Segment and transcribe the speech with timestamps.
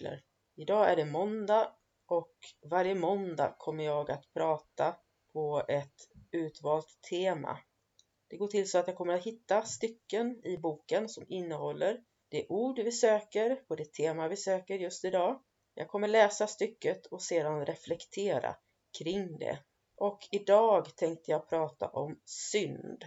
[0.00, 0.22] Mirakler.
[0.56, 1.72] Idag är det måndag
[2.06, 2.34] och
[2.70, 4.96] varje måndag kommer jag att prata
[5.32, 7.58] på ett utvalt tema.
[8.28, 12.46] Det går till så att jag kommer att hitta stycken i boken som innehåller det
[12.48, 15.42] ord vi söker på det tema vi söker just idag.
[15.74, 18.56] Jag kommer läsa stycket och sedan reflektera
[18.98, 19.58] kring det.
[19.96, 23.04] Och idag tänkte jag prata om synd.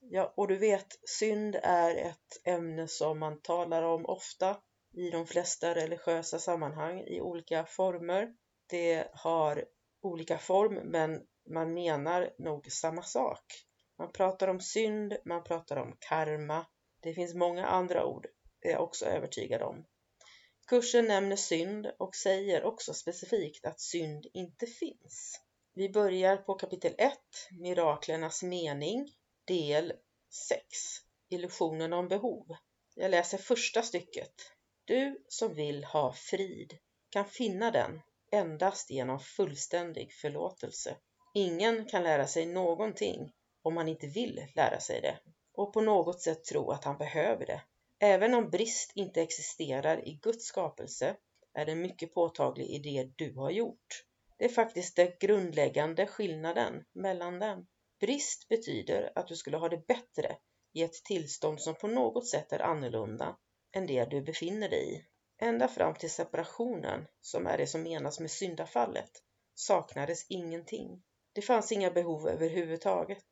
[0.00, 4.56] Ja, och du vet, synd är ett ämne som man talar om ofta
[4.96, 8.34] i de flesta religiösa sammanhang i olika former.
[8.66, 9.64] Det har
[10.02, 13.44] olika form, men man menar nog samma sak.
[13.98, 16.66] Man pratar om synd, man pratar om karma.
[17.02, 18.26] Det finns många andra ord,
[18.60, 19.84] är jag också övertygad om.
[20.66, 25.40] Kursen nämner synd och säger också specifikt att synd inte finns.
[25.74, 27.12] Vi börjar på kapitel 1,
[27.60, 29.08] Miraklernas mening,
[29.44, 29.92] del
[30.48, 30.60] 6.
[31.28, 32.46] Illusionen om behov.
[32.94, 34.53] Jag läser första stycket.
[34.86, 36.78] Du som vill ha frid
[37.10, 38.00] kan finna den
[38.32, 40.96] endast genom fullständig förlåtelse.
[41.34, 45.18] Ingen kan lära sig någonting om man inte vill lära sig det
[45.54, 47.62] och på något sätt tro att han behöver det.
[47.98, 51.16] Även om brist inte existerar i Guds skapelse
[51.54, 54.04] är den mycket påtaglig i det du har gjort.
[54.38, 57.66] Det är faktiskt den grundläggande skillnaden mellan dem.
[58.00, 60.36] Brist betyder att du skulle ha det bättre
[60.72, 63.36] i ett tillstånd som på något sätt är annorlunda
[63.74, 65.04] än det du befinner dig i.
[65.38, 69.10] Ända fram till separationen, som är det som menas med syndafallet,
[69.54, 71.02] saknades ingenting.
[71.32, 73.24] Det fanns inga behov överhuvudtaget.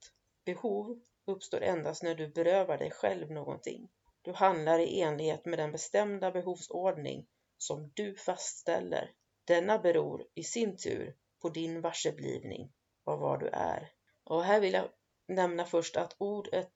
[0.44, 3.88] Behov uppstår endast när du berövar dig själv någonting.
[4.22, 7.26] Du handlar i enlighet med den bestämda behovsordning
[7.58, 9.10] som du fastställer.
[9.44, 12.72] Denna beror i sin tur på din varseblivning
[13.04, 13.92] av vad du är.
[14.24, 14.88] Och här vill jag
[15.28, 16.72] nämna först att ordet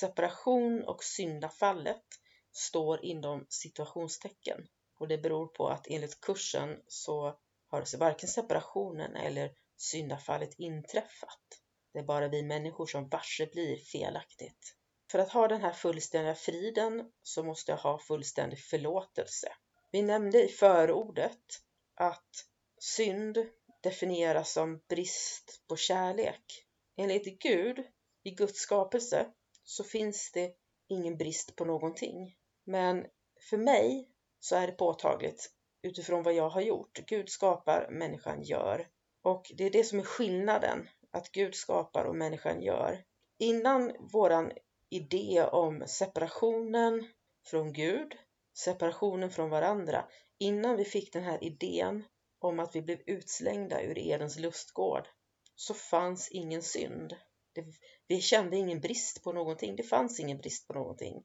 [0.00, 2.02] separation och syndafallet
[2.52, 4.66] står inom situationstecken
[4.98, 11.62] och det beror på att enligt kursen så har varken separationen eller syndafallet inträffat.
[11.92, 14.76] Det är bara vi människor som varse blir felaktigt.
[15.10, 19.52] För att ha den här fullständiga friden så måste jag ha fullständig förlåtelse.
[19.90, 21.62] Vi nämnde i förordet
[21.94, 22.46] att
[22.78, 23.38] synd
[23.82, 26.66] definieras som brist på kärlek.
[26.96, 27.78] Enligt Gud,
[28.22, 29.32] i Guds skapelse,
[29.64, 30.52] så finns det
[30.88, 32.36] ingen brist på någonting.
[32.64, 33.06] Men
[33.50, 34.08] för mig
[34.40, 35.50] så är det påtagligt
[35.82, 36.98] utifrån vad jag har gjort.
[37.06, 38.88] Gud skapar, människan gör.
[39.22, 43.04] Och det är det som är skillnaden, att Gud skapar och människan gör.
[43.38, 44.52] Innan våran
[44.88, 47.08] idé om separationen
[47.46, 48.14] från Gud,
[48.58, 50.08] separationen från varandra,
[50.38, 52.04] innan vi fick den här idén
[52.38, 55.08] om att vi blev utslängda ur Edens lustgård,
[55.54, 57.16] så fanns ingen synd.
[57.52, 57.64] Det,
[58.06, 59.76] vi kände ingen brist på någonting.
[59.76, 61.24] Det fanns ingen brist på någonting.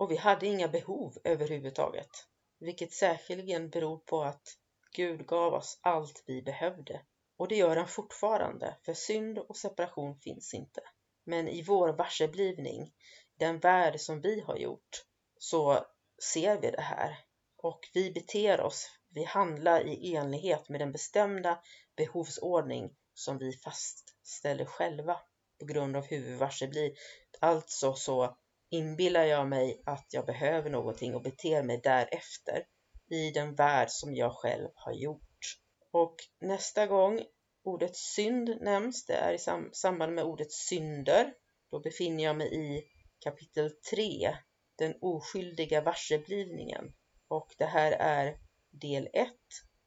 [0.00, 2.10] Och vi hade inga behov överhuvudtaget.
[2.58, 4.56] Vilket säkerligen beror på att
[4.96, 7.00] Gud gav oss allt vi behövde.
[7.36, 10.80] Och det gör han fortfarande, för synd och separation finns inte.
[11.24, 12.92] Men i vår varseblivning,
[13.38, 15.04] den värld som vi har gjort,
[15.38, 15.86] så
[16.32, 17.18] ser vi det här.
[17.56, 21.60] Och vi beter oss, vi handlar i enlighet med den bestämda
[21.96, 25.20] behovsordning som vi fastställer själva
[25.58, 26.92] på grund av hur vi varse blir.
[27.40, 28.36] Alltså så
[28.70, 32.64] inbillar jag mig att jag behöver någonting och beter mig därefter
[33.10, 35.56] i den värld som jag själv har gjort.
[35.92, 37.20] Och nästa gång
[37.64, 41.34] ordet synd nämns, det är i sam samband med ordet synder.
[41.70, 42.84] Då befinner jag mig i
[43.24, 44.36] kapitel 3,
[44.78, 46.92] den oskyldiga varseblivningen.
[47.28, 48.38] Och det här är
[48.70, 49.28] del 1,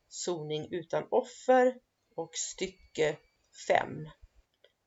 [0.07, 1.79] soning utan offer
[2.15, 3.17] och stycke
[3.67, 4.09] 5.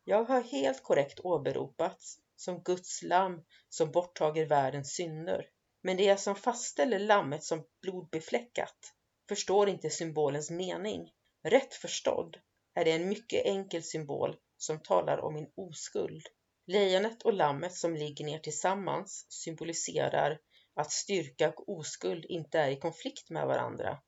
[0.05, 5.47] Jag har helt korrekt åberopats som Guds lamm som borttager världens synder.
[5.83, 8.95] Men det som fastställer lammet som blodbefläckat
[9.29, 11.13] förstår inte symbolens mening.
[11.43, 12.37] Rätt förstådd
[12.75, 16.27] är det en mycket enkel symbol som talar om min oskuld.
[16.67, 20.41] Lejonet och lammet som ligger ner tillsammans symboliserar
[20.75, 23.99] att styrka och oskuld inte är i konflikt med varandra,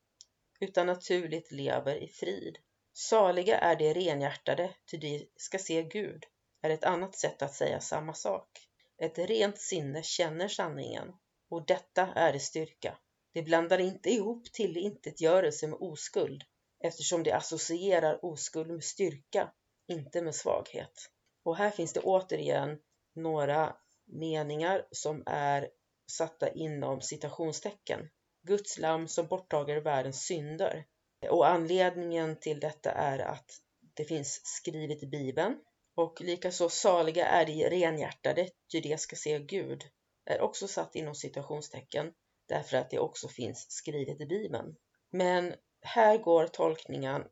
[0.59, 2.57] utan naturligt lever i frid.
[2.93, 6.25] Saliga är de renhjärtade, ty de ska se Gud,
[6.61, 8.49] är ett annat sätt att säga samma sak.
[8.97, 11.13] Ett rent sinne känner sanningen,
[11.49, 12.97] och detta är dess styrka.
[13.33, 16.43] Det blandar inte ihop tillintetgörelse med oskuld,
[16.83, 19.51] eftersom det associerar oskuld med styrka,
[19.87, 21.11] inte med svaghet.
[21.43, 22.79] Och här finns det återigen
[23.15, 23.75] några
[24.05, 25.69] meningar som är
[26.11, 28.09] satta inom citationstecken.
[28.41, 30.85] Guds lam som borttager världens synder.
[31.29, 33.51] Och anledningen till detta är att
[33.93, 35.59] det finns skrivet i Bibeln.
[35.99, 39.83] Och likaså saliga är de renhjärtade, ty de ska se Gud,
[40.25, 42.13] är också satt inom citationstecken
[42.47, 44.75] därför att det också finns skrivet i Bibeln.
[45.11, 47.23] Men här går tolkningen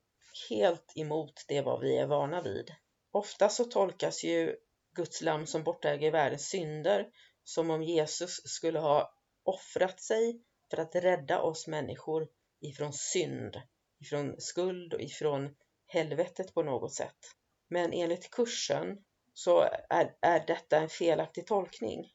[0.50, 2.72] helt emot det vad vi är vana vid.
[3.12, 4.56] Ofta så tolkas ju
[4.96, 7.08] Guds lam som bortäger världens synder
[7.44, 12.28] som om Jesus skulle ha offrat sig för att rädda oss människor
[12.62, 13.62] ifrån synd,
[14.00, 15.56] ifrån skuld och ifrån
[15.86, 17.18] helvetet på något sätt.
[17.68, 18.98] Men enligt kursen
[19.34, 22.12] så är, är detta en felaktig tolkning.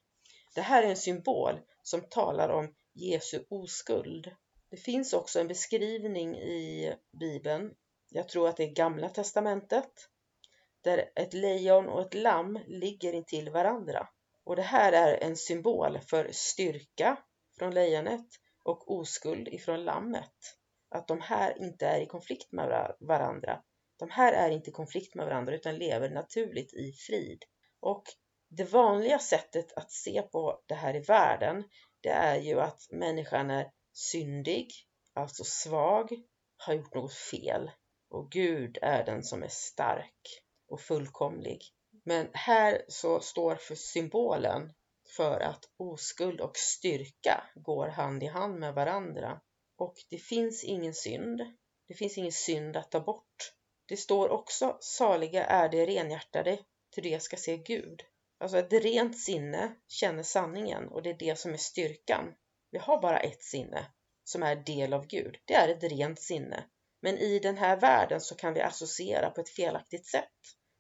[0.55, 4.31] Det här är en symbol som talar om Jesu oskuld.
[4.71, 7.75] Det finns också en beskrivning i Bibeln,
[8.15, 10.09] jag tror att det är Gamla Testamentet,
[10.81, 14.09] där ett lejon och ett lamm ligger intill varandra.
[14.45, 17.17] Och det här är en symbol för styrka
[17.59, 18.27] från lejonet
[18.63, 20.59] och oskuld ifrån lammet.
[20.89, 23.63] Att de här inte är i konflikt med varandra.
[24.03, 27.45] De här är inte i konflikt med varandra utan lever naturligt i frid.
[27.81, 28.05] Och
[28.49, 31.65] det vanliga sättet att se på det här i världen,
[32.01, 34.69] det är ju att människan är syndig,
[35.15, 36.11] alltså svag,
[36.57, 37.71] har gjort något fel.
[38.11, 41.63] Och Gud är den som är stark och fullkomlig.
[42.05, 44.73] Men här så står för symbolen
[45.17, 49.41] för att oskuld och styrka går hand i hand med varandra.
[49.77, 51.41] Och det finns ingen synd.
[51.89, 53.53] Det finns ingen synd att ta bort.
[53.93, 56.59] Det står också saliga är de renhjärtade,
[56.95, 58.03] till det ska se Gud.
[58.41, 62.35] Alltså ett rent sinne känner sanningen och det är det som är styrkan.
[62.71, 63.87] Vi har bara ett sinne
[64.25, 65.39] som är del av Gud.
[65.45, 66.65] Det är ett rent sinne.
[67.03, 70.39] Men i den här världen så kan vi associera på ett felaktigt sätt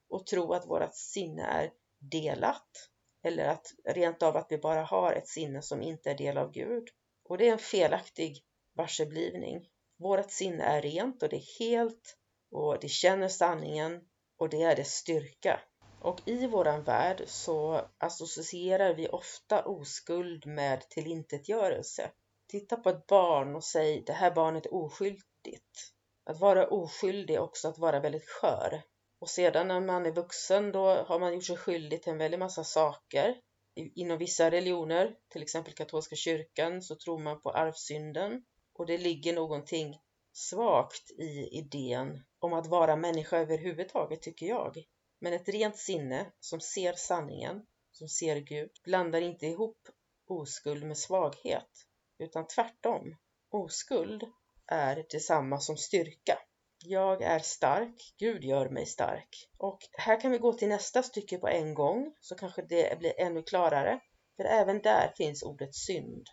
[0.09, 2.91] och tro att vårt sinne är delat
[3.25, 6.53] eller att rent av att vi bara har ett sinne som inte är del av
[6.53, 6.89] Gud.
[7.25, 8.45] Och det är en felaktig
[8.77, 9.69] varseblivning.
[9.99, 12.19] Vårt sinne är rent och det är helt
[12.53, 14.01] och de känner sanningen
[14.39, 15.61] och det är dess styrka.
[16.01, 22.11] Och i våran värld så associerar vi ofta oskuld med tillintetgörelse.
[22.49, 25.93] Titta på ett barn och säg det här barnet är oskyldigt.
[26.25, 28.83] Att vara oskyldig är också att vara väldigt skör.
[29.19, 32.39] Och sedan när man är vuxen då har man gjort sig skyldig till en väldig
[32.39, 33.37] massa saker.
[33.75, 38.45] Inom vissa religioner, till exempel katolska kyrkan, så tror man på arvsynden.
[38.75, 39.99] Och det ligger någonting
[40.33, 44.85] svagt i idén om att vara människa överhuvudtaget, tycker jag.
[45.21, 49.89] Men ett rent sinne som ser sanningen, som ser Gud, blandar inte ihop
[50.27, 51.87] oskuld med svaghet,
[52.19, 53.17] utan tvärtom.
[53.51, 54.25] Oskuld
[54.67, 56.39] är detsamma som styrka.
[56.85, 59.49] Jag är stark, Gud gör mig stark.
[59.59, 63.21] Och här kan vi gå till nästa stycke på en gång så kanske det blir
[63.21, 64.01] ännu klarare.
[64.37, 66.27] För även där finns ordet synd.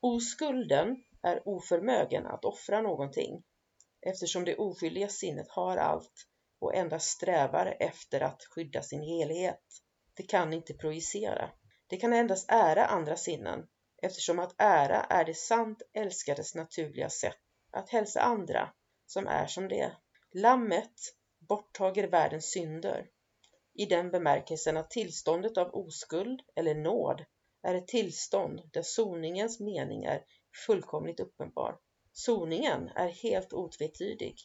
[0.00, 3.42] Oskulden är oförmögen att offra någonting
[4.00, 6.26] eftersom det oskyldiga sinnet har allt
[6.58, 9.62] och endast strävar efter att skydda sin helhet.
[10.14, 11.50] Det kan inte projicera.
[11.86, 13.66] Det kan endast ära andra sinnen
[14.02, 17.38] eftersom att ära är det sant älskades naturliga sätt
[17.70, 18.72] att hälsa andra
[19.06, 19.92] som är som det.
[20.34, 20.94] Lammet
[21.48, 23.06] borttager världens synder
[23.74, 27.24] i den bemärkelsen att tillståndet av oskuld eller nåd
[27.62, 30.22] är ett tillstånd där soningens mening är
[30.66, 31.78] fullkomligt uppenbar.
[32.12, 34.36] Soningen är helt otvetydig.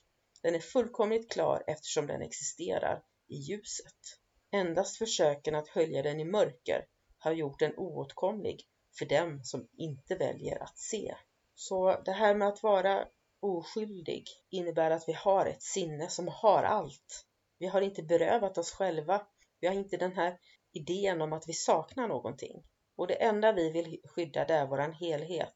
[0.44, 4.20] Den är fullkomligt klar eftersom den existerar i ljuset.
[4.52, 6.86] Endast försöken att hölja den i mörker
[7.18, 11.16] har gjort den oåtkomlig för dem som inte väljer att se.
[11.56, 13.08] Så det här med att vara
[13.40, 17.26] oskyldig innebär att vi har ett sinne som har allt.
[17.60, 19.28] Vi har inte berövat oss själva.
[19.60, 20.40] Vi har inte den här
[20.72, 22.64] idén om att vi saknar någonting.
[22.96, 25.56] Och det enda vi vill skydda det är våran helhet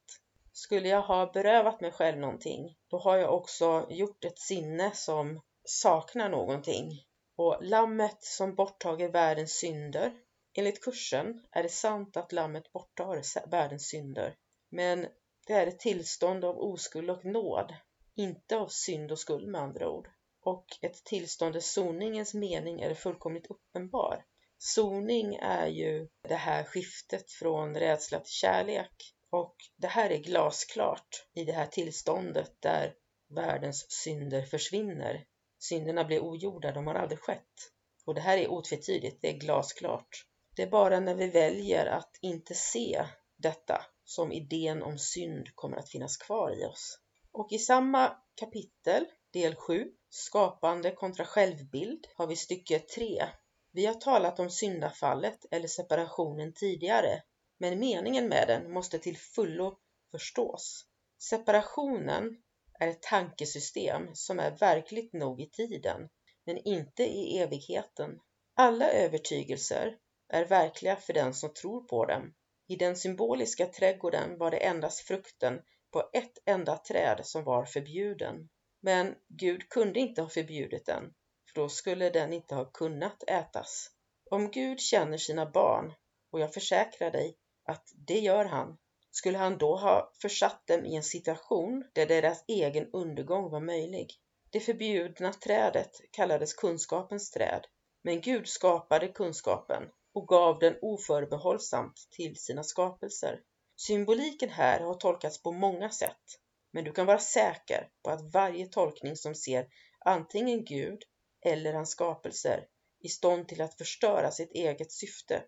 [0.58, 5.42] skulle jag ha berövat mig själv någonting, då har jag också gjort ett sinne som
[5.64, 6.92] saknar någonting.
[7.36, 10.14] Och lammet som borttager världens synder.
[10.54, 14.36] Enligt kursen är det sant att lammet borttar världens synder.
[14.70, 15.08] Men
[15.48, 17.74] det är ett tillstånd av oskuld och nåd,
[18.16, 20.10] inte av synd och skuld med andra ord.
[20.42, 24.26] Och ett tillstånd där soningens mening är fullkomligt uppenbar.
[24.58, 29.15] Soning är ju det här skiftet från rädsla till kärlek.
[29.36, 32.96] Och det här är glasklart i det här tillståndet där
[33.28, 35.26] världens synder försvinner.
[35.60, 37.72] Synderna blir ogjorda, de har aldrig skett.
[38.06, 40.26] Och det här är otvetydigt, det är glasklart.
[40.56, 43.06] Det är bara när vi väljer att inte se
[43.38, 47.00] detta som idén om synd kommer att finnas kvar i oss.
[47.32, 53.26] Och i samma kapitel, del 7, skapande kontra självbild, har vi stycke 3.
[53.72, 57.22] Vi har talat om syndafallet eller separationen tidigare,
[57.58, 59.78] men meningen med den måste till fullo
[60.12, 60.86] förstås.
[61.30, 62.38] Separationen
[62.80, 66.10] är ett tankesystem som är verkligt nog i tiden,
[66.46, 68.20] men inte i evigheten.
[68.56, 69.98] Alla övertygelser
[70.30, 72.34] är verkliga för den som tror på dem.
[72.68, 78.50] I den symboliska trädgården var det endast frukten på ett enda träd som var förbjuden.
[78.82, 81.14] Men Gud kunde inte ha förbjudit den,
[81.48, 83.90] för då skulle den inte ha kunnat ätas.
[84.32, 85.94] Om Gud känner sina barn,
[86.32, 88.78] och jag försäkrar dig att det gör han,
[89.12, 94.14] skulle han då ha försatt dem i en situation där deras egen undergång var möjlig.
[94.50, 97.68] Det förbjudna trädet kallades kunskapens träd,
[98.04, 103.42] men Gud skapade kunskapen och gav den oförbehållsamt till sina skapelser.
[103.76, 106.40] Symboliken här har tolkats på många sätt,
[106.72, 109.68] men du kan vara säker på att varje tolkning som ser
[110.00, 111.02] antingen Gud
[111.46, 112.68] eller hans skapelser
[113.00, 115.44] i stånd till att förstöra sitt eget syfte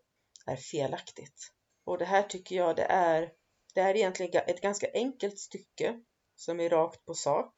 [0.45, 1.53] är felaktigt.
[1.87, 3.31] Och det här tycker jag det är,
[3.73, 6.01] det är egentligen ett ganska enkelt stycke
[6.35, 7.53] som är rakt på sak.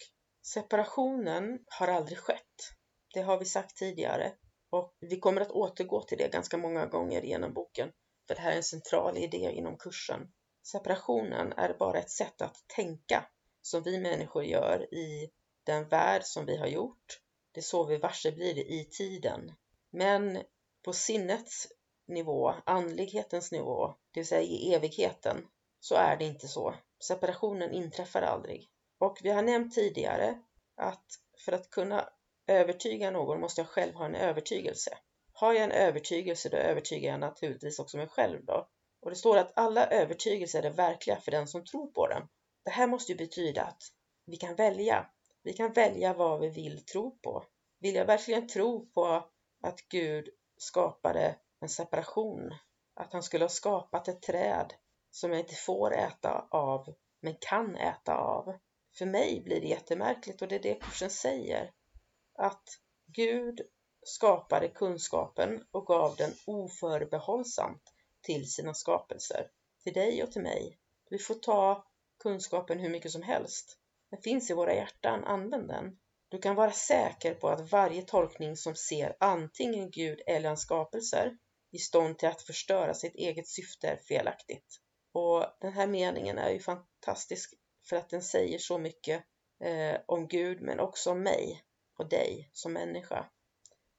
[0.46, 2.74] Separationen har aldrig skett.
[3.14, 4.34] Det har vi sagt tidigare
[4.70, 7.92] och vi kommer att återgå till det ganska många gånger genom boken
[8.28, 10.32] för det här är en central idé inom kursen.
[10.72, 13.26] Separationen är bara ett sätt att tänka
[13.62, 15.32] som vi människor gör i
[15.64, 17.20] den värld som vi har gjort.
[17.52, 19.52] Det är så vi varse blir det i tiden.
[19.92, 20.44] Men
[20.86, 21.68] på sinnets
[22.10, 25.48] nivå, andlighetens nivå, det vill säga i evigheten,
[25.80, 26.74] så är det inte så.
[27.04, 28.70] Separationen inträffar aldrig.
[29.00, 30.40] Och vi har nämnt tidigare
[30.78, 31.06] att
[31.46, 32.10] för att kunna
[32.48, 34.98] övertyga någon måste jag själv ha en övertygelse.
[35.34, 38.68] Har jag en övertygelse, då övertygar jag naturligtvis också mig själv då.
[39.02, 42.28] Och det står att alla övertygelser är verkliga för den som tror på dem.
[42.66, 43.84] Det här måste ju betyda att
[44.26, 45.10] vi kan välja.
[45.44, 47.44] Vi kan välja vad vi vill tro på.
[47.80, 49.06] Vill jag verkligen tro på
[49.64, 52.54] att Gud skapade en separation?
[52.94, 54.74] Att han skulle ha skapat ett träd
[55.12, 58.58] som jag inte får äta av, men kan äta av?
[58.98, 61.72] För mig blir det jättemärkligt och det är det kursen säger.
[62.34, 62.64] Att
[63.08, 63.62] Gud
[64.04, 67.84] skapade kunskapen och gav den oförbehållsamt
[68.22, 69.48] till sina skapelser,
[69.84, 70.80] till dig och till mig.
[71.10, 71.88] Vi får ta
[72.24, 73.78] kunskapen hur mycket som helst.
[74.10, 76.00] Den finns i våra hjärtan, använd den.
[76.30, 81.38] Du kan vara säker på att varje tolkning som ser antingen Gud eller hans skapelser
[81.72, 84.80] i stånd till att förstöra sitt eget syfte är felaktigt.
[85.12, 87.54] Och den här meningen är ju fantastisk
[87.90, 89.24] för att den säger så mycket
[89.64, 91.64] eh, om Gud men också om mig
[91.98, 93.30] och dig som människa.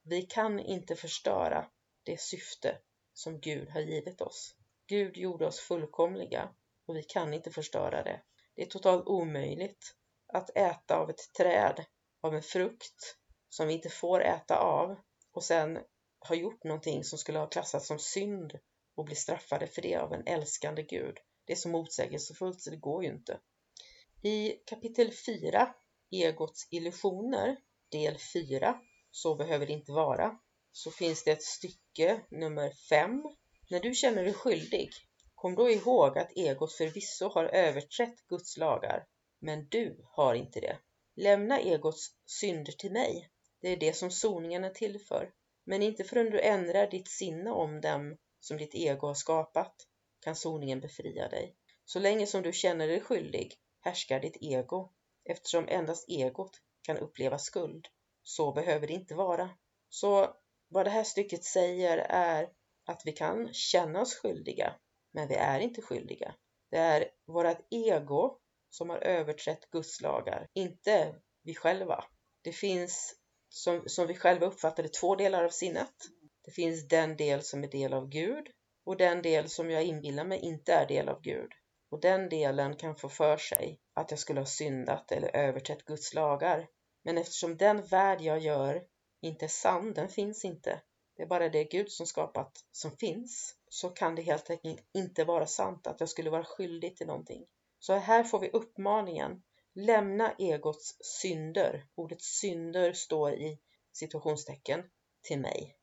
[0.03, 1.71] Vi kan inte förstöra
[2.03, 2.79] det syfte
[3.13, 4.55] som Gud har givit oss.
[4.87, 6.55] Gud gjorde oss fullkomliga
[6.87, 8.21] och vi kan inte förstöra det.
[8.55, 9.95] Det är totalt omöjligt
[10.33, 11.85] att äta av ett träd,
[12.21, 13.17] av en frukt
[13.49, 14.97] som vi inte får äta av
[15.33, 15.79] och sen
[16.21, 18.59] har gjort någonting som skulle ha klassats som synd
[18.95, 21.19] och bli straffade för det av en älskande Gud.
[21.45, 23.41] Det är så motsägelsefullt så det går ju inte.
[24.23, 25.75] I kapitel 4,
[26.11, 27.57] Egots illusioner,
[27.91, 30.39] del 4, Så behöver det inte vara,
[30.73, 33.23] så finns det ett stycke nummer 5.
[33.71, 34.91] När du känner dig skyldig,
[35.35, 39.07] kom då ihåg att egot förvisso har överträtt Guds lagar,
[39.39, 40.79] men du har inte det.
[41.17, 43.31] Lämna egots synder till mig.
[43.61, 45.33] Det är det som soningen är till för.
[45.71, 49.75] Men inte förrän du ändrar ditt sinne om dem som ditt ego har skapat
[50.21, 51.57] kan soningen befria dig.
[51.85, 54.93] Så länge som du känner dig skyldig härskar ditt ego
[55.25, 57.89] eftersom endast egot kan uppleva skuld.
[58.23, 59.51] Så behöver det inte vara.
[59.89, 60.37] Så
[60.69, 62.49] vad det här stycket säger är
[62.87, 64.75] att vi kan känna oss skyldiga,
[65.13, 66.35] men vi är inte skyldiga.
[66.71, 68.39] Det är vårt ego
[68.71, 72.05] som har överträtt Guds lagar, inte vi själva.
[72.43, 73.20] Det finns,
[73.51, 75.95] som, som vi själva uppfattar det, två delar av sinnet.
[76.45, 78.47] Det finns den del som är del av Gud
[78.85, 81.51] och den del som jag inbillar mig inte är del av Gud.
[81.91, 86.15] och den delen kan få för sig att jag skulle ha syndat eller överträtt Guds
[86.15, 86.69] lagar.
[87.05, 88.83] Men eftersom den värld jag gör
[89.23, 90.83] inte är sann, den finns inte,
[91.17, 95.25] det är bara det Gud som skapat som finns, så kan det helt enkelt inte
[95.25, 97.47] vara sant att jag skulle vara skyldig till någonting.
[97.79, 99.43] Så här får vi uppmaningen,
[99.75, 101.87] lämna egots synder.
[101.95, 103.59] Ordet synder står i
[103.93, 104.85] situationstecken
[105.23, 105.77] till mig.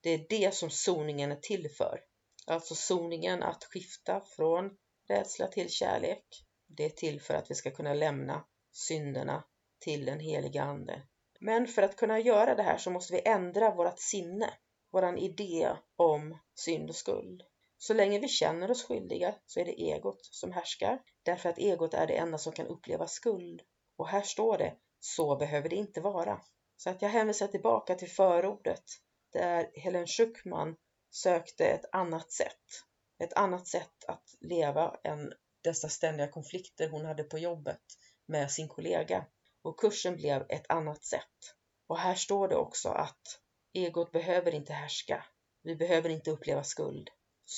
[0.00, 2.00] Det är det som soningen är till för.
[2.46, 4.70] Alltså soningen att skifta från
[5.08, 6.24] rädsla till kärlek.
[6.66, 9.44] Det är till för att vi ska kunna lämna synderna
[9.78, 11.02] till den heliga Ande.
[11.40, 14.54] Men för att kunna göra det här så måste vi ändra vårt sinne,
[14.92, 17.42] våran idé om synd och skuld.
[17.84, 21.94] Så länge vi känner oss skyldiga så är det egot som härskar, därför att egot
[21.94, 23.62] är det enda som kan uppleva skuld.
[23.96, 26.40] Och här står det, så behöver det inte vara.
[26.76, 28.84] Så att jag hänvisar tillbaka till förordet,
[29.32, 30.76] där Helen Schuckman
[31.10, 32.84] sökte ett annat sätt.
[33.18, 37.82] Ett annat sätt att leva än dessa ständiga konflikter hon hade på jobbet
[38.26, 39.26] med sin kollega.
[39.62, 41.54] Och kursen blev ett annat sätt.
[41.86, 43.40] Och här står det också att
[43.72, 45.24] egot behöver inte härska.
[45.62, 47.10] Vi behöver inte uppleva skuld.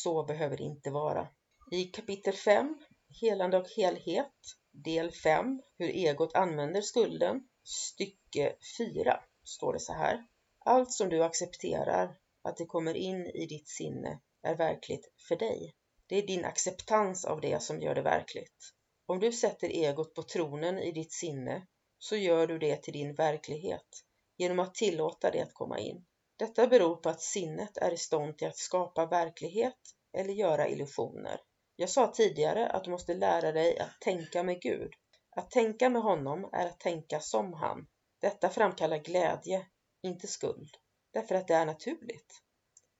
[0.02, 1.28] Så behöver det inte vara.
[1.70, 2.78] I kapitel 5,
[3.20, 4.34] Helande och helhet,
[4.70, 10.26] del 5, hur egot använder skulden, stycke 4, står det så här.
[10.58, 15.74] Allt som du accepterar att det kommer in i ditt sinne är verkligt för dig.
[16.06, 18.74] Det är din acceptans av det som gör det verkligt.
[19.06, 21.66] Om du sätter egot på tronen i ditt sinne
[21.98, 24.04] så gör du det till din verklighet
[24.36, 26.04] genom att tillåta det att komma in.
[26.36, 29.78] Detta beror på att sinnet är i stånd till att skapa verklighet
[30.12, 31.40] eller göra illusioner.
[31.76, 34.94] Jag sa tidigare att du måste lära dig att tänka med Gud.
[35.30, 37.86] Att tänka med honom är att tänka som han.
[38.20, 39.66] Detta framkallar glädje,
[40.02, 40.76] inte skuld,
[41.12, 42.42] därför att det är naturligt.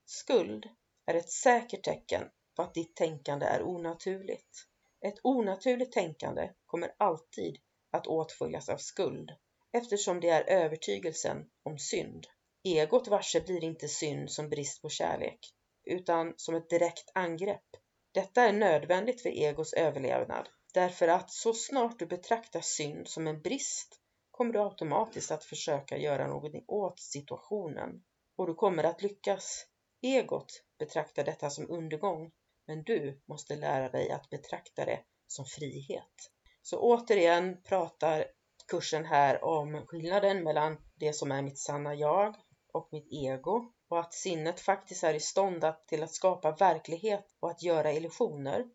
[0.05, 0.69] Skuld
[1.07, 4.67] är ett säkert tecken på att ditt tänkande är onaturligt.
[5.01, 7.59] Ett onaturligt tänkande kommer alltid
[7.91, 9.31] att åtföljas av skuld
[9.73, 12.27] eftersom det är övertygelsen om synd.
[12.67, 15.39] Egot varse blir inte synd som brist på kärlek
[15.85, 17.65] utan som ett direkt angrepp.
[18.13, 23.43] Detta är nödvändigt för egos överlevnad därför att så snart du betraktar synd som en
[23.43, 24.01] brist
[24.31, 28.03] kommer du automatiskt att försöka göra någonting åt situationen
[28.37, 29.67] och du kommer att lyckas.
[30.03, 32.31] Egot betraktar detta som undergång
[32.67, 36.31] men du måste lära dig att betrakta det som frihet.
[36.63, 38.25] Så återigen pratar
[38.69, 42.35] kursen här om skillnaden mellan det som är mitt sanna jag
[42.75, 47.27] och mitt ego och att sinnet faktiskt är i stånd att, till att skapa verklighet
[47.41, 48.71] och att göra illusioner.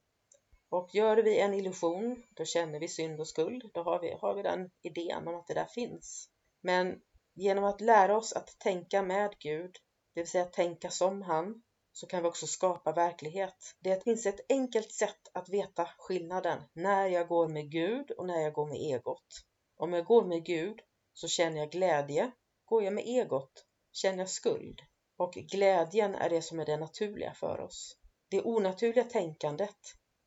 [0.69, 3.69] Och gör vi en illusion, då känner vi synd och skuld.
[3.73, 6.29] Då har vi, har vi den idén om att det där finns.
[6.61, 7.01] Men
[7.35, 9.75] genom att lära oss att tänka med Gud,
[10.13, 13.75] det vill säga tänka som han, så kan vi också skapa verklighet.
[13.79, 18.41] Det finns ett enkelt sätt att veta skillnaden när jag går med Gud och när
[18.41, 19.45] jag går med egot.
[19.77, 20.81] Om jag går med Gud
[21.13, 22.31] så känner jag glädje.
[22.65, 24.81] Går jag med egot känner jag skuld.
[25.17, 27.97] Och glädjen är det som är det naturliga för oss.
[28.29, 29.77] Det onaturliga tänkandet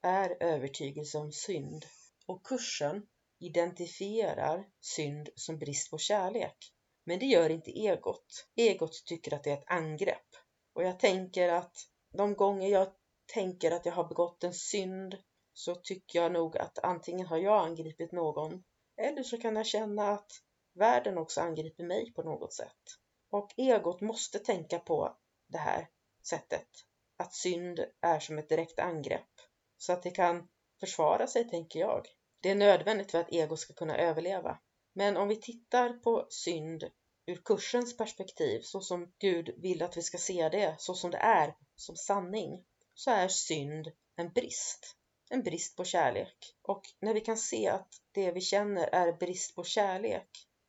[0.02, 1.86] är övertygelse om synd.
[2.26, 3.06] Och kursen
[3.38, 6.56] identifierar synd som brist på kärlek.
[7.04, 8.48] Men det gör inte egot.
[8.56, 10.28] Egot tycker att det är ett angrepp.
[10.74, 11.76] Och jag tänker att
[12.12, 12.92] de gånger jag
[13.34, 15.16] tänker att jag har begått en synd
[15.52, 18.64] så tycker jag nog att antingen har jag angripit någon
[18.96, 20.30] eller så kan jag känna att
[20.74, 23.01] världen också angriper mig på något sätt.
[23.32, 25.16] Och egot måste tänka på
[25.48, 25.88] det här
[26.22, 26.68] sättet.
[27.16, 29.30] Att synd är som ett direkt angrepp.
[29.78, 30.48] Så att det kan
[30.80, 32.06] försvara sig, tänker jag.
[32.40, 34.58] Det är nödvändigt för att ego ska kunna överleva.
[34.92, 36.84] Men om vi tittar på synd
[37.26, 41.18] ur kursens perspektiv, så som Gud vill att vi ska se det, så som det
[41.18, 42.64] är, som sanning,
[42.94, 44.96] så är synd en brist.
[45.30, 46.36] En brist på kärlek.
[46.62, 50.28] Och när vi kan se att det vi känner är brist på kärlek,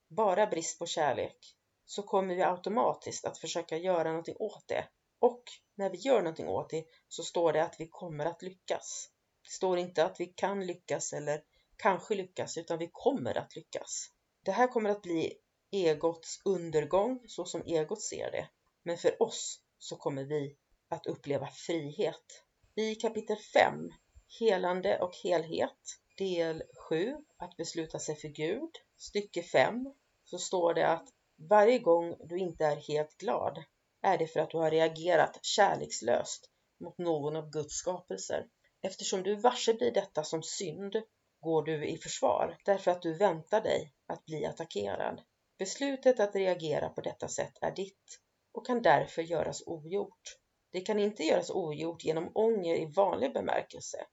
[0.10, 4.88] bara brist på kärlek, så kommer vi automatiskt att försöka göra någonting åt det.
[5.19, 5.43] Och
[5.76, 9.10] när vi gör någonting åt det så står det att vi kommer att lyckas.
[9.43, 11.43] Det står inte att vi kan lyckas eller
[11.78, 14.10] kanske lyckas, utan vi kommer att lyckas.
[14.46, 15.34] Det här kommer att bli
[15.72, 18.50] egots undergång så som egot ser det.
[18.84, 20.58] Men för oss så kommer vi
[20.89, 22.43] att uppleva frihet.
[22.76, 23.91] I kapitel 5,
[24.39, 29.93] Helande och helhet, del 7, att besluta sig för Gud, stycke 5,
[30.24, 33.63] så står det att varje gång du inte är helt glad
[34.02, 38.48] är det för att du har reagerat kärlekslöst mot någon av Guds skapelser.
[38.82, 40.96] Eftersom du varse blir detta som synd
[41.39, 45.22] går du i försvar därför att du väntar dig att bli attackerad.
[45.58, 48.19] Beslutet att reagera på detta sätt är ditt
[48.52, 50.38] och kan därför göras ogjort.
[50.72, 54.06] Det kan inte göras ogjort genom ånger i vanlig bemärkelse.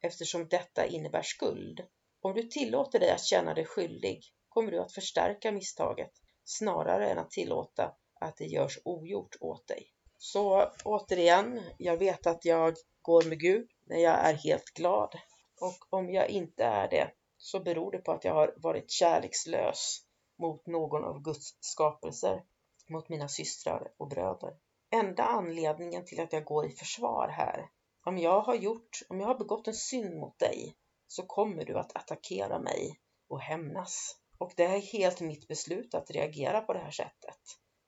[0.00, 1.80] eftersom detta innebär skuld.
[2.20, 6.10] Om du tillåter dig att känna dig skyldig kommer du att förstärka misstaget
[6.44, 9.86] snarare än att tillåta att det görs ogjort åt dig.
[10.18, 15.18] Så återigen, jag vet att jag går med Gud när jag är helt glad
[15.60, 19.98] och om jag inte är det så beror det på att jag har varit kärlekslös
[20.38, 22.44] mot någon av Guds skapelser,
[22.88, 24.56] mot mina systrar och bröder.
[24.90, 27.70] Enda anledningen till att jag går i försvar här,
[28.04, 30.76] om jag har gjort, om jag har begått en synd mot dig,
[31.06, 34.16] så kommer du att attackera mig och hämnas.
[34.42, 37.38] Och det är helt mitt beslut att reagera på det här sättet.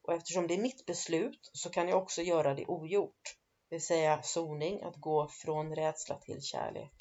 [0.03, 3.37] Och eftersom det är mitt beslut så kan jag också göra det ogjort,
[3.71, 6.93] det vill säga soning, att gå från rädsla till kärlek.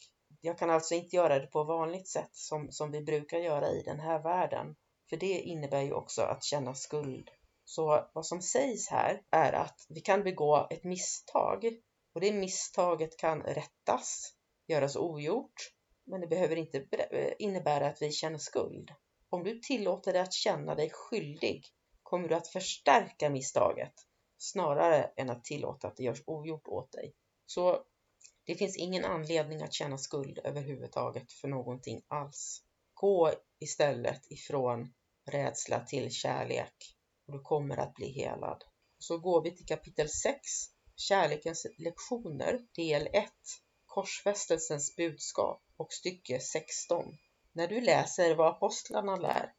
[0.41, 3.81] Jag kan alltså inte göra det på vanligt sätt som, som vi brukar göra i
[3.81, 4.75] den här världen,
[5.09, 7.29] för det innebär ju också att känna skuld.
[7.65, 11.65] Så vad som sägs här är att vi kan begå ett misstag
[12.13, 14.33] och det misstaget kan rättas,
[14.67, 15.73] göras ogjort,
[16.05, 16.85] men det behöver inte
[17.39, 18.91] innebära att vi känner skuld.
[19.33, 21.65] Om du tillåter dig att känna dig skyldig
[22.03, 23.93] kommer du att förstärka misstaget
[24.37, 27.13] snarare än att tillåta att det görs ogjort åt dig.
[27.45, 27.83] Så
[28.45, 32.63] det finns ingen anledning att känna skuld överhuvudtaget för någonting alls.
[32.93, 34.93] Gå istället ifrån
[35.31, 36.95] rädsla till kärlek
[37.27, 38.63] och du kommer att bli helad.
[38.97, 40.39] Så går vi till kapitel 6,
[40.95, 43.29] Kärlekens lektioner, del 1,
[43.85, 47.17] Korsfästelsens budskap och stycke 16.
[47.55, 49.53] När du läser vad apostlarna lär,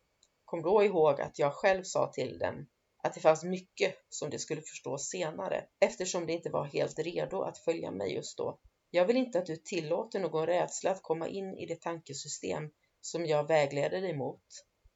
[0.45, 2.67] kom då ihåg att jag själv sa till dem
[3.03, 7.43] att det fanns mycket som de skulle förstå senare eftersom de inte var helt redo
[7.43, 8.59] att följa mig just då.
[8.91, 13.27] Jag vill inte att du tillåter någon rädsla att komma in i det tankesystem som
[13.27, 14.45] jag vägleder dig mot.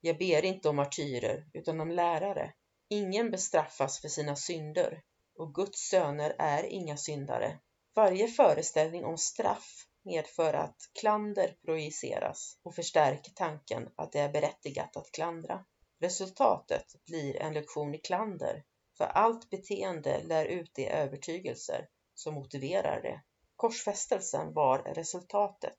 [0.00, 2.52] Jag ber inte om martyrer utan om lärare.
[2.88, 5.02] Ingen bestraffas för sina synder
[5.38, 7.58] och Guds söner är inga syndare.
[7.94, 14.96] Varje föreställning om straff medför att klander projiceras och förstärker tanken att det är berättigat
[14.96, 15.64] att klandra.
[16.00, 18.64] Resultatet blir en lektion i klander,
[18.98, 23.22] för allt beteende lär ut de övertygelser som motiverar det.
[23.56, 25.78] Korsfästelsen var resultatet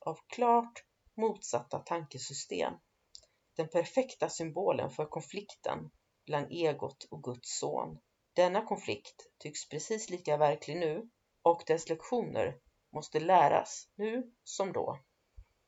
[0.00, 0.84] av klart
[1.16, 2.74] motsatta tankesystem.
[3.56, 5.90] Den perfekta symbolen för konflikten
[6.26, 7.98] bland egot och Guds son.
[8.32, 11.10] Denna konflikt tycks precis lika verklig nu
[11.42, 12.58] och dess lektioner
[12.92, 14.98] måste läras nu som då.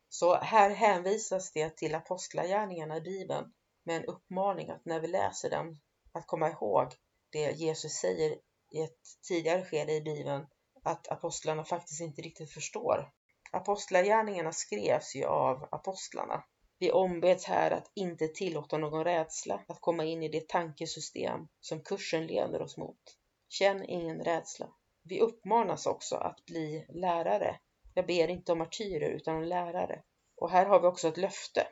[0.08, 3.52] Så här hänvisas det till apostlagärningarna i Bibeln
[3.84, 5.80] med en uppmaning att när vi läser dem
[6.12, 6.92] att komma ihåg
[7.30, 8.38] det Jesus säger
[8.70, 10.46] i ett tidigare skede i Bibeln
[10.82, 13.12] att apostlarna faktiskt inte riktigt förstår.
[13.52, 16.44] Apostlagärningarna skrevs ju av apostlarna.
[16.78, 21.80] Vi ombeds här att inte tillåta någon rädsla att komma in i det tankesystem som
[21.80, 23.00] kursen leder oss mot.
[23.48, 24.68] Känn ingen rädsla.
[25.04, 27.60] Vi uppmanas också att bli lärare.
[27.94, 30.02] Jag ber inte om martyrer utan om lärare.
[30.36, 31.66] Och här har vi också ett löfte.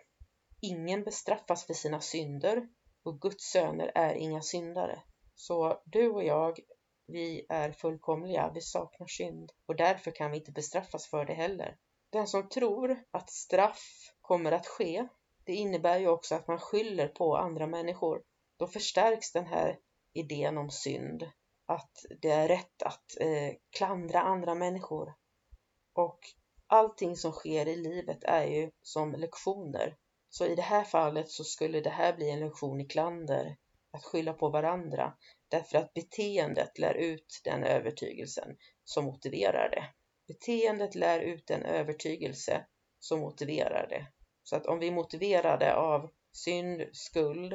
[0.63, 2.69] Ingen bestraffas för sina synder
[3.03, 5.03] och Guds söner är inga syndare.
[5.35, 6.61] Så du och jag,
[7.07, 11.77] vi är fullkomliga, vi saknar synd och därför kan vi inte bestraffas för det heller.
[12.11, 15.09] Den som tror att straff kommer att ske,
[15.45, 18.23] det innebär ju också att man skyller på andra människor.
[18.57, 19.79] Då förstärks den här
[20.13, 21.31] idén om synd
[21.71, 25.15] att det är rätt att eh, klandra andra människor.
[25.93, 26.19] Och
[26.67, 29.97] allting som sker i livet är ju som lektioner.
[30.29, 33.57] Så i det här fallet så skulle det här bli en lektion i klander,
[33.93, 35.17] att skylla på varandra,
[35.49, 39.85] därför att beteendet lär ut den övertygelsen som motiverar det.
[40.29, 42.67] Beteendet lär ut den övertygelse
[42.99, 44.07] som motiverar det.
[44.43, 47.53] Så att om vi är motiverade av synd, skuld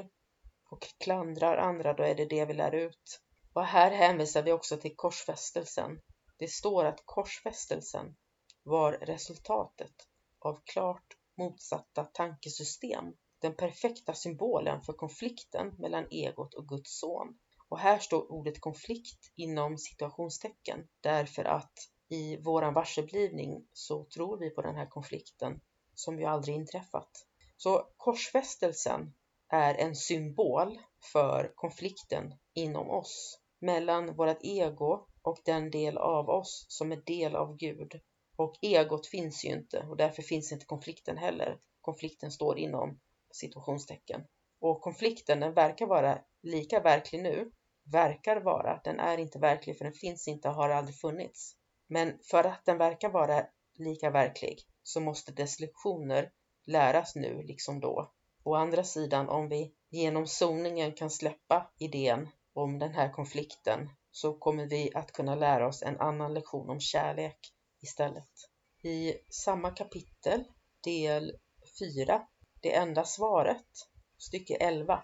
[0.69, 3.21] och klandrar andra, då är det det vi lär ut.
[3.56, 6.00] Och här hänvisar vi också till korsfästelsen.
[6.38, 8.15] Det står att korsfästelsen
[8.63, 9.94] var resultatet
[10.39, 13.13] av klart motsatta tankesystem.
[13.39, 17.39] Den perfekta symbolen för konflikten mellan egot och Guds son.
[17.70, 21.74] Och här står ordet konflikt inom situationstecken därför att
[22.10, 25.62] i våran varseblivning så tror vi på den här konflikten
[25.94, 27.26] som ju aldrig inträffat.
[27.58, 29.13] Så korsfästelsen
[29.50, 30.80] är en symbol
[31.12, 37.36] för konflikten inom oss mellan vårt ego och den del av oss som är del
[37.36, 37.99] av Gud.
[38.36, 41.60] Och egot finns ju inte och därför finns inte konflikten heller.
[41.82, 42.99] Konflikten står inom
[43.32, 44.21] situationstecken.
[44.60, 47.51] Och konflikten den verkar vara lika verklig nu,
[47.91, 51.56] verkar vara, den är inte verklig för den finns inte och har aldrig funnits.
[51.88, 53.45] Men för att den verkar vara
[53.78, 56.32] lika verklig så måste dess lektioner
[56.65, 58.12] läras nu liksom då.
[58.43, 64.34] Å andra sidan om vi genom zoningen kan släppa idén om den här konflikten så
[64.34, 68.30] kommer vi att kunna lära oss en annan lektion om kärlek istället.
[68.84, 70.44] I samma kapitel,
[70.84, 71.38] del
[71.80, 72.28] 4,
[72.62, 73.68] det enda svaret,
[74.18, 75.04] stycke 11.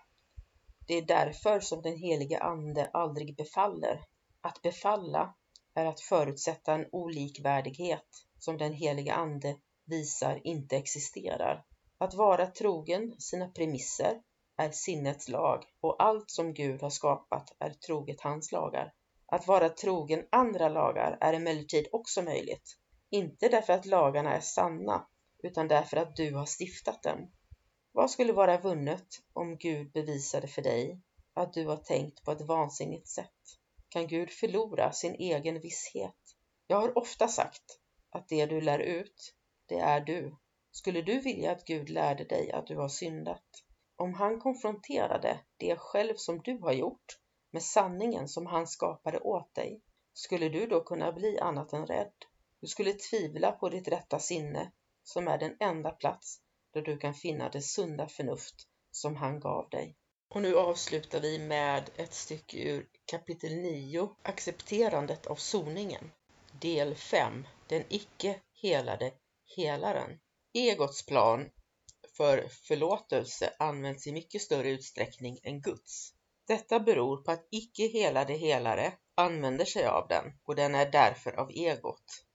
[0.87, 4.05] Det är därför som den helige Ande aldrig befaller.
[4.41, 5.35] Att befalla
[5.73, 8.07] är att förutsätta en olikvärdighet
[8.39, 11.65] som den helige Ande visar inte existerar.
[11.97, 14.21] Att vara trogen sina premisser
[14.61, 18.93] är sinnets lag och allt som Gud har skapat är troget hans lagar.
[19.25, 22.77] Att vara trogen andra lagar är emellertid också möjligt.
[23.09, 25.07] Inte därför att lagarna är sanna,
[25.43, 27.31] utan därför att du har stiftat dem.
[27.91, 31.01] Vad skulle vara vunnet om Gud bevisade för dig
[31.33, 33.59] att du har tänkt på ett vansinnigt sätt?
[33.89, 36.35] Kan Gud förlora sin egen visshet?
[36.67, 40.35] Jag har ofta sagt att det du lär ut, det är du.
[40.71, 43.43] Skulle du vilja att Gud lärde dig att du har syndat?
[44.01, 47.19] Om han konfronterade det själv som du har gjort
[47.51, 49.81] med sanningen som han skapade åt dig,
[50.13, 52.13] skulle du då kunna bli annat än rädd?
[52.61, 54.71] Du skulle tvivla på ditt rätta sinne,
[55.03, 56.41] som är den enda plats
[56.73, 58.55] där du kan finna det sunda förnuft
[58.91, 59.95] som han gav dig.
[60.29, 66.11] Och nu avslutar vi med ett stycke ur kapitel 9, Accepterandet av soningen.
[66.61, 69.11] Del 5, Den icke helade
[69.55, 70.19] helaren.
[70.53, 71.49] Egots plan
[72.21, 76.13] för förlåtelse används i mycket större utsträckning än Guds.
[76.47, 81.31] Detta beror på att icke helade helare använder sig av den och den är därför
[81.31, 82.25] av egot.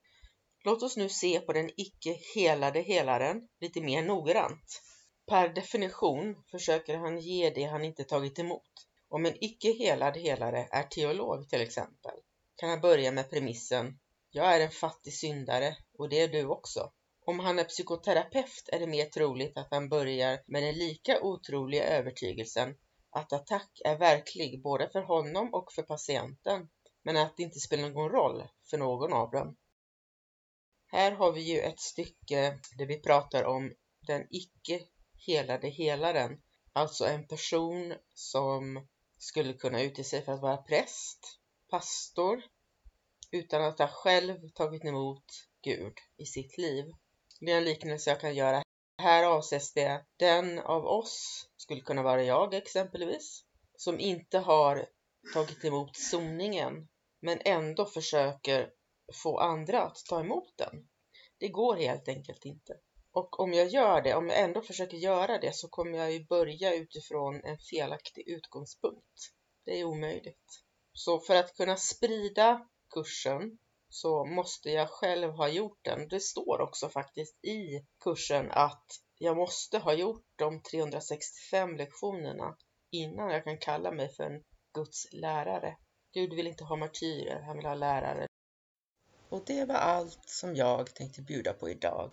[0.63, 4.81] Låt oss nu se på den icke helade helaren lite mer noggrant.
[5.27, 8.87] Per definition försöker han ge det han inte tagit emot.
[9.09, 12.15] Om en icke helad helare är teolog till exempel
[12.55, 16.91] kan han börja med premissen Jag är en fattig syndare och det är du också.
[17.29, 21.83] Om han är psykoterapeut är det mer troligt att han börjar med den lika otroliga
[21.83, 22.75] övertygelsen
[23.09, 26.69] att attack är verklig både för honom och för patienten,
[27.03, 29.55] men att det inte spelar någon roll för någon av dem.
[30.87, 33.73] Här har vi ju ett stycke där vi pratar om
[34.07, 34.83] den icke
[35.27, 36.41] helade helaren,
[36.73, 38.87] alltså en person som
[39.17, 42.41] skulle kunna utge sig för att vara präst, pastor,
[43.31, 45.25] utan att ha själv tagit emot
[45.61, 46.85] Gud i sitt liv.
[47.39, 48.63] Det är en liknelse jag kan göra.
[49.01, 53.43] Här avses det den av oss, skulle kunna vara jag exempelvis,
[53.75, 54.89] som inte har
[55.33, 56.87] tagit emot soningen
[57.21, 58.69] men ändå försöker
[59.23, 60.87] få andra att ta emot den.
[61.37, 62.79] Det går helt enkelt inte.
[63.11, 66.25] Och om jag gör det, om jag ändå försöker göra det så kommer jag ju
[66.25, 69.33] börja utifrån en felaktig utgångspunkt.
[69.65, 70.63] Det är omöjligt.
[70.93, 73.57] Så för att kunna sprida kursen
[73.89, 76.07] så måste jag själv ha gjort den.
[76.07, 78.85] Det står också faktiskt i kursen att
[79.17, 82.55] jag måste ha gjort de 365 lektionerna
[82.91, 85.77] innan jag kan kalla mig för en Guds lärare.
[86.13, 88.27] Gud vill inte ha martyrer, han vill ha lärare.
[89.29, 92.11] Och det var allt som jag tänkte bjuda på idag.